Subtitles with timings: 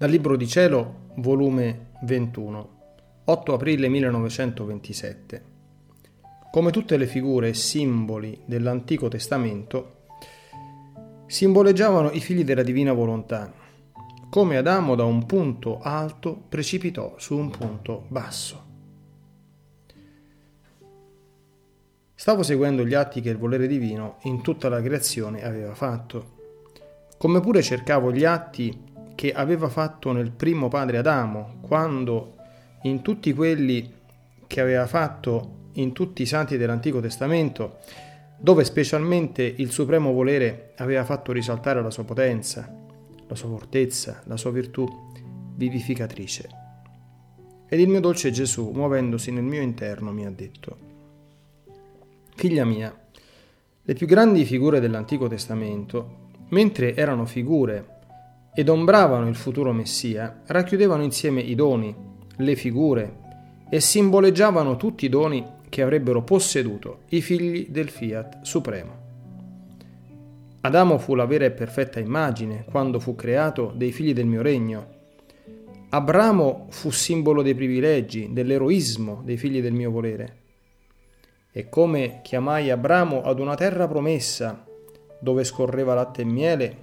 [0.00, 2.68] Dal Libro di Cielo, volume 21,
[3.22, 5.44] 8 aprile 1927.
[6.50, 10.04] Come tutte le figure e simboli dell'Antico Testamento,
[11.26, 13.52] simboleggiavano i figli della divina volontà,
[14.30, 18.64] come Adamo da un punto alto precipitò su un punto basso.
[22.14, 26.38] Stavo seguendo gli atti che il volere divino in tutta la creazione aveva fatto,
[27.18, 28.88] come pure cercavo gli atti
[29.20, 32.36] che aveva fatto nel primo padre Adamo, quando
[32.84, 33.92] in tutti quelli
[34.46, 37.80] che aveva fatto in tutti i santi dell'Antico Testamento,
[38.38, 42.74] dove specialmente il supremo volere aveva fatto risaltare la sua potenza,
[43.28, 44.88] la sua fortezza, la sua virtù
[45.54, 46.48] vivificatrice.
[47.68, 50.78] Ed il mio dolce Gesù, muovendosi nel mio interno, mi ha detto,
[52.36, 52.98] Figlia mia,
[53.82, 57.98] le più grandi figure dell'Antico Testamento, mentre erano figure
[58.52, 61.94] ed ombravano il futuro Messia, racchiudevano insieme i doni,
[62.36, 63.18] le figure
[63.68, 68.98] e simboleggiavano tutti i doni che avrebbero posseduto i figli del Fiat Supremo.
[70.62, 74.98] Adamo fu la vera e perfetta immagine quando fu creato dei figli del mio regno.
[75.90, 80.38] Abramo fu simbolo dei privilegi, dell'eroismo dei figli del mio volere.
[81.52, 84.66] E come chiamai Abramo ad una terra promessa,
[85.18, 86.76] dove scorreva latte e miele,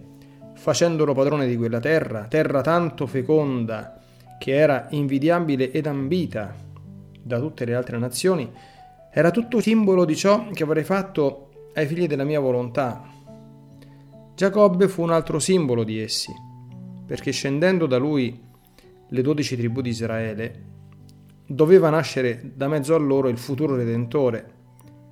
[0.58, 4.02] facendolo padrone di quella terra, terra tanto feconda
[4.39, 6.53] che era invidiabile ed ambita
[7.22, 8.52] da tutte le altre nazioni,
[9.11, 13.03] era tutto simbolo di ciò che avrei fatto ai figli della mia volontà.
[14.35, 16.33] Giacobbe fu un altro simbolo di essi,
[17.05, 18.44] perché scendendo da lui
[19.08, 20.63] le dodici tribù di Israele,
[21.45, 24.55] doveva nascere da mezzo a loro il futuro Redentore,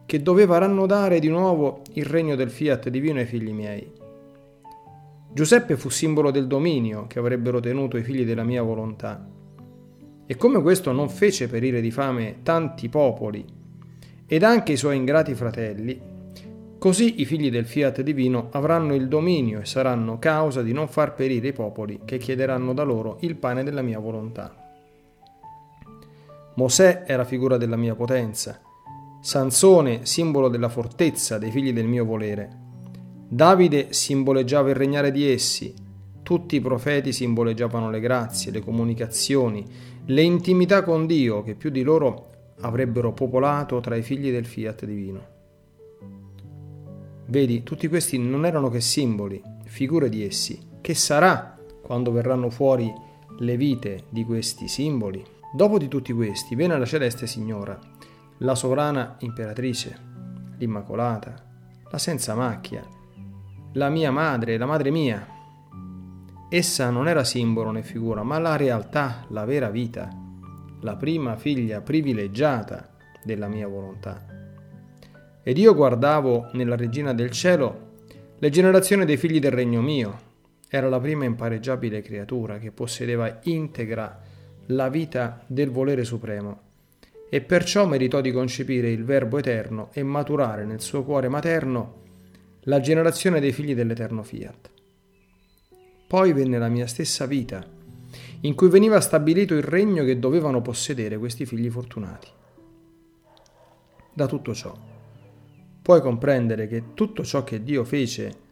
[0.05, 4.03] che doveva rannodare di nuovo il regno del fiat divino ai figli miei.
[5.35, 9.27] Giuseppe fu simbolo del dominio che avrebbero tenuto i figli della mia volontà.
[10.25, 13.45] E come questo non fece perire di fame tanti popoli
[14.25, 15.99] ed anche i suoi ingrati fratelli,
[16.77, 21.13] così i figli del fiat divino avranno il dominio e saranno causa di non far
[21.13, 24.55] perire i popoli che chiederanno da loro il pane della mia volontà.
[26.53, 28.61] Mosè era figura della mia potenza,
[29.19, 32.63] Sansone simbolo della fortezza dei figli del mio volere.
[33.27, 35.73] Davide simboleggiava il regnare di essi,
[36.21, 39.65] tutti i profeti simboleggiavano le grazie, le comunicazioni,
[40.05, 42.29] le intimità con Dio che più di loro
[42.61, 45.33] avrebbero popolato tra i figli del fiat divino.
[47.27, 50.59] Vedi, tutti questi non erano che simboli, figure di essi.
[50.79, 52.91] Che sarà quando verranno fuori
[53.39, 55.23] le vite di questi simboli?
[55.55, 57.79] Dopo di tutti questi viene la celeste signora,
[58.39, 59.97] la sovrana imperatrice,
[60.57, 61.33] l'immacolata,
[61.89, 62.85] la senza macchia,
[63.75, 65.27] la mia madre, la madre mia.
[66.49, 70.09] Essa non era simbolo né figura, ma la realtà, la vera vita,
[70.79, 74.25] la prima figlia privilegiata della mia volontà.
[75.43, 77.91] Ed io guardavo nella regina del cielo
[78.39, 80.19] le generazioni dei figli del regno mio.
[80.69, 84.21] Era la prima impareggiabile creatura che possedeva integra
[84.67, 86.61] la vita del volere supremo
[87.29, 92.03] e perciò meritò di concepire il Verbo eterno e maturare nel suo cuore materno
[92.67, 94.71] la generazione dei figli dell'eterno fiat.
[96.07, 97.63] Poi venne la mia stessa vita,
[98.41, 102.27] in cui veniva stabilito il regno che dovevano possedere questi figli fortunati.
[104.13, 104.75] Da tutto ciò,
[105.81, 108.43] puoi comprendere che tutto ciò che Dio fece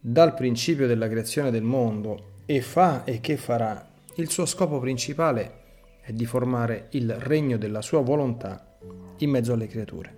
[0.00, 5.64] dal principio della creazione del mondo e fa e che farà, il suo scopo principale
[6.00, 8.76] è di formare il regno della sua volontà
[9.18, 10.14] in mezzo alle creature.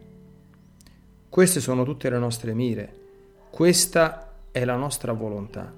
[1.28, 2.97] Queste sono tutte le nostre mire,
[3.50, 5.72] questa è la nostra volontà.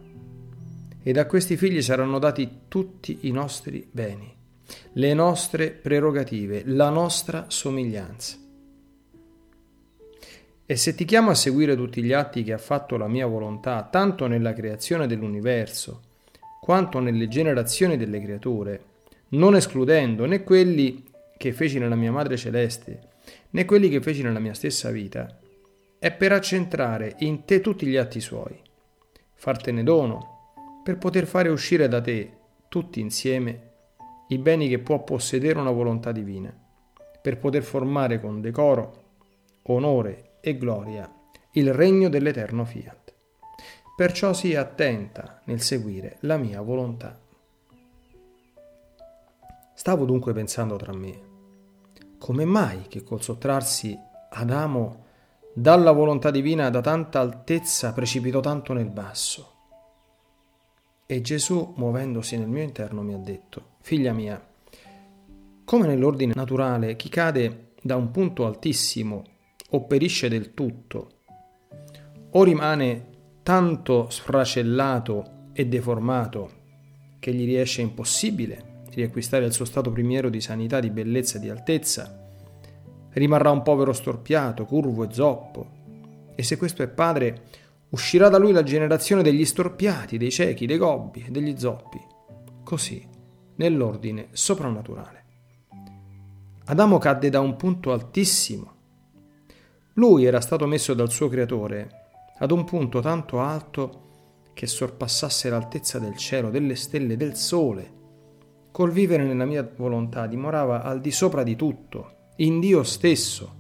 [1.03, 4.33] E da questi figli saranno dati tutti i nostri beni,
[4.93, 8.37] le nostre prerogative, la nostra somiglianza.
[10.67, 13.89] E se ti chiamo a seguire tutti gli atti che ha fatto la mia volontà,
[13.91, 16.03] tanto nella creazione dell'universo,
[16.61, 18.85] quanto nelle generazioni delle creature,
[19.31, 21.05] non escludendo né quelli
[21.37, 23.01] che feci nella mia Madre Celeste,
[23.51, 25.39] né quelli che feci nella mia stessa vita,
[26.01, 28.59] è per accentrare in te tutti gli atti suoi,
[29.35, 32.39] fartene dono, per poter fare uscire da te,
[32.69, 33.73] tutti insieme,
[34.29, 36.51] i beni che può possedere una volontà divina,
[37.21, 39.03] per poter formare con decoro,
[39.65, 41.13] onore e gloria
[41.53, 43.15] il regno dell'eterno fiat.
[43.95, 47.21] Perciò sii attenta nel seguire la mia volontà.
[49.75, 51.21] Stavo dunque pensando tra me,
[52.17, 53.99] come mai che col sottrarsi
[54.31, 55.09] Adamo
[55.61, 59.57] dalla volontà divina da tanta altezza precipitò tanto nel basso.
[61.05, 64.43] E Gesù, muovendosi nel mio interno, mi ha detto, figlia mia,
[65.65, 69.23] come nell'ordine naturale chi cade da un punto altissimo
[69.69, 71.11] o perisce del tutto,
[72.31, 73.09] o rimane
[73.43, 76.51] tanto sfracellato e deformato
[77.19, 81.51] che gli riesce impossibile riacquistare il suo stato primiero di sanità, di bellezza e di
[81.51, 82.20] altezza,
[83.13, 85.79] rimarrà un povero storpiato, curvo e zoppo.
[86.35, 87.43] E se questo è padre,
[87.91, 92.01] uscirà da lui la generazione degli storpiati, dei ciechi, dei gobbi e degli zoppi.
[92.63, 93.07] Così,
[93.57, 95.25] nell'ordine soprannaturale.
[96.67, 98.73] Adamo cadde da un punto altissimo.
[99.95, 101.99] Lui era stato messo dal suo creatore
[102.39, 104.09] ad un punto tanto alto
[104.55, 107.99] che sorpassasse l'altezza del cielo, delle stelle, del sole.
[108.71, 113.59] Col vivere nella mia volontà dimorava al di sopra di tutto, in Dio stesso.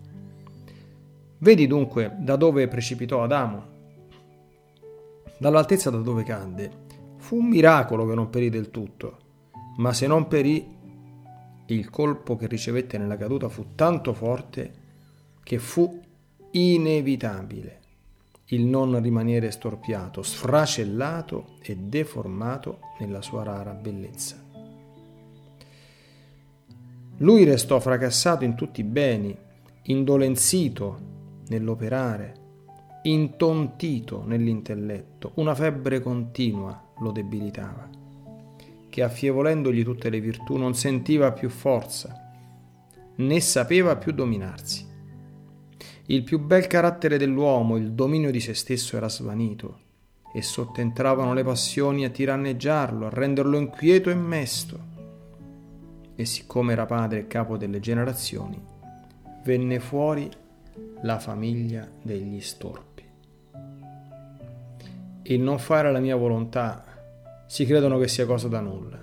[1.38, 3.68] Vedi dunque da dove precipitò Adamo.
[5.38, 6.88] Dall'altezza da dove cadde.
[7.16, 9.18] Fu un miracolo che non perì del tutto,
[9.76, 10.78] ma se non perì,
[11.66, 14.74] il colpo che ricevette nella caduta fu tanto forte
[15.42, 16.00] che fu
[16.52, 17.78] inevitabile
[18.52, 24.39] il non rimanere storpiato, sfracellato e deformato nella sua rara bellezza.
[27.22, 29.36] Lui restò fracassato in tutti i beni,
[29.82, 30.98] indolenzito
[31.48, 32.34] nell'operare,
[33.02, 37.90] intontito nell'intelletto, una febbre continua lo debilitava,
[38.88, 42.32] che affievolendogli tutte le virtù non sentiva più forza,
[43.16, 44.88] né sapeva più dominarsi.
[46.06, 49.80] Il più bel carattere dell'uomo, il dominio di se stesso era svanito,
[50.32, 54.88] e sottentravano le passioni a tiranneggiarlo, a renderlo inquieto e mesto
[56.20, 58.62] e siccome era padre e capo delle generazioni,
[59.42, 60.28] venne fuori
[61.00, 63.02] la famiglia degli storpi.
[65.22, 66.84] Il non fare la mia volontà
[67.46, 69.02] si credono che sia cosa da nulla,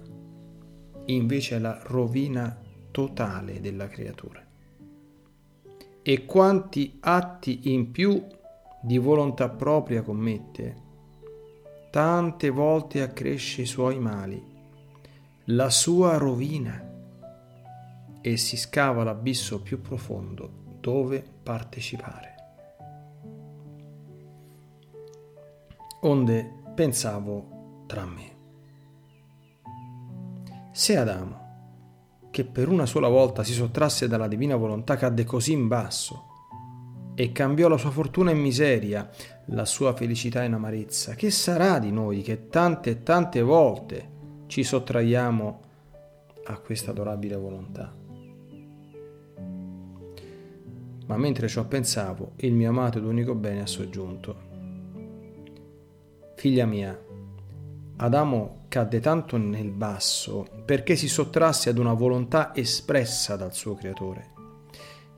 [1.05, 2.55] invece è la rovina
[2.91, 4.45] totale della creatura.
[6.03, 8.23] E quanti atti in più
[8.79, 10.75] di volontà propria commette,
[11.89, 14.39] tante volte accresce i suoi mali,
[15.45, 16.86] la sua rovina
[18.27, 20.49] e si scava l'abisso più profondo
[20.81, 22.35] dove partecipare.
[26.01, 28.35] Onde pensavo tra me.
[30.73, 31.45] Se Adamo,
[32.29, 36.25] che per una sola volta si sottrasse dalla divina volontà, cadde così in basso
[37.15, 39.09] e cambiò la sua fortuna in miseria,
[39.45, 44.09] la sua felicità in amarezza, che sarà di noi che tante e tante volte
[44.47, 45.61] ci sottraiamo
[46.47, 48.05] a questa adorabile volontà?
[51.07, 54.45] Ma mentre ciò pensavo, il mio amato ed unico bene ha soggiunto.
[56.35, 56.97] Figlia mia,
[57.99, 64.33] Adamo cadde tanto nel basso perché si sottrasse ad una volontà espressa dal suo creatore,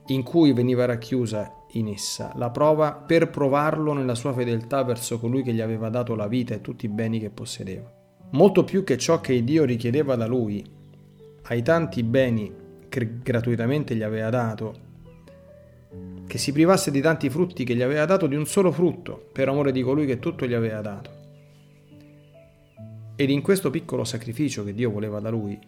[0.06, 5.42] in cui veniva racchiusa in essa la prova per provarlo nella sua fedeltà verso colui
[5.42, 7.92] che gli aveva dato la vita e tutti i beni che possedeva.
[8.30, 10.64] Molto più che ciò che Dio richiedeva da lui,
[11.42, 12.50] ai tanti beni
[12.88, 14.88] che gratuitamente gli aveva dato,
[16.30, 19.48] che si privasse di tanti frutti che gli aveva dato di un solo frutto, per
[19.48, 21.10] amore di colui che tutto gli aveva dato.
[23.16, 25.58] Ed in questo piccolo sacrificio che Dio voleva da lui,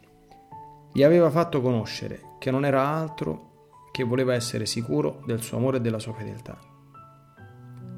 [0.93, 5.79] gli aveva fatto conoscere che non era altro che voleva essere sicuro del suo amore
[5.79, 6.57] e della sua fedeltà.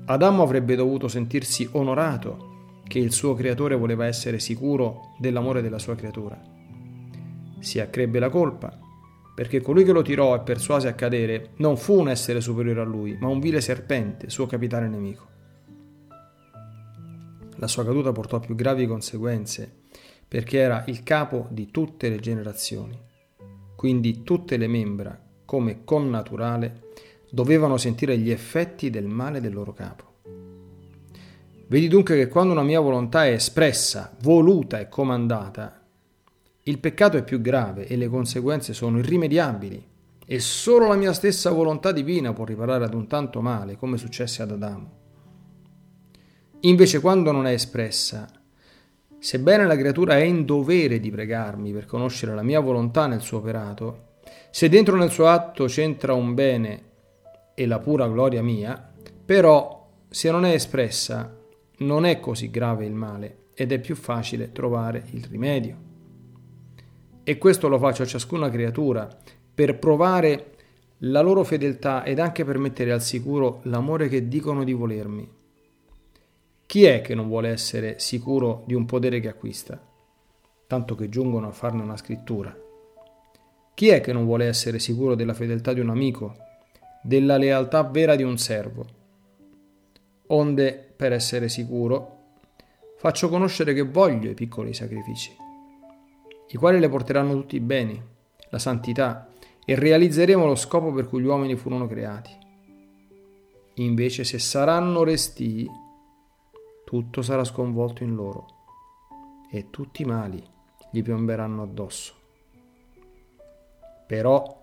[0.07, 5.97] Adamo avrebbe dovuto sentirsi onorato che il suo creatore voleva essere sicuro dell'amore della sua
[5.97, 6.41] creatura.
[7.59, 8.84] Si accrebbe la colpa
[9.35, 12.85] perché colui che lo tirò e persuase a cadere non fu un essere superiore a
[12.85, 15.33] lui, ma un vile serpente, suo capitale nemico.
[17.57, 19.83] La sua caduta portò più gravi conseguenze,
[20.27, 23.01] perché era il capo di tutte le generazioni.
[23.75, 26.83] Quindi tutte le membra, come connaturale,
[27.31, 30.13] dovevano sentire gli effetti del male del loro capo.
[31.67, 35.84] Vedi dunque che quando una mia volontà è espressa, voluta e comandata,
[36.67, 39.87] il peccato è più grave e le conseguenze sono irrimediabili
[40.27, 44.41] e solo la mia stessa volontà divina può riparare ad un tanto male come successe
[44.41, 45.03] ad Adamo.
[46.61, 48.27] Invece quando non è espressa,
[49.19, 53.39] sebbene la creatura è in dovere di pregarmi per conoscere la mia volontà nel suo
[53.39, 54.13] operato,
[54.51, 56.83] se dentro nel suo atto c'entra un bene
[57.55, 58.93] e la pura gloria mia,
[59.23, 61.37] però se non è espressa
[61.79, 65.93] non è così grave il male ed è più facile trovare il rimedio.
[67.25, 69.09] E questo lo faccio a ciascuna creatura
[69.55, 70.53] per provare
[70.99, 75.29] la loro fedeltà ed anche per mettere al sicuro l'amore che dicono di volermi.
[76.67, 79.81] Chi è che non vuole essere sicuro di un potere che acquista?
[80.67, 82.55] Tanto che giungono a farne una scrittura.
[83.75, 86.37] Chi è che non vuole essere sicuro della fedeltà di un amico,
[87.03, 88.87] della lealtà vera di un servo?
[90.27, 92.19] Onde, per essere sicuro,
[92.97, 95.35] faccio conoscere che voglio i piccoli sacrifici,
[96.49, 98.01] i quali le porteranno tutti i beni,
[98.51, 99.29] la santità,
[99.65, 102.31] e realizzeremo lo scopo per cui gli uomini furono creati.
[103.75, 105.69] Invece, se saranno restii,
[106.85, 108.47] tutto sarà sconvolto in loro
[109.51, 110.43] e tutti i mali
[110.91, 112.15] gli piomberanno addosso.
[114.07, 114.63] Però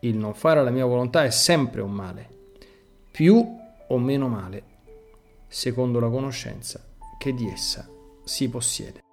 [0.00, 2.28] il non fare la mia volontà è sempre un male,
[3.10, 3.58] più
[3.88, 4.62] o meno male,
[5.46, 6.84] secondo la conoscenza
[7.18, 7.88] che di essa
[8.24, 9.05] si possiede.